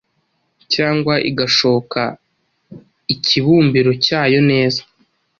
[0.73, 2.01] cyangwa igashoka
[3.13, 4.81] ikibumbiro cyayo neza.